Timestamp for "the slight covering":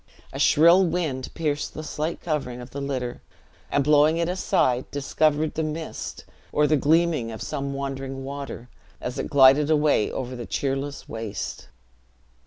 1.75-2.59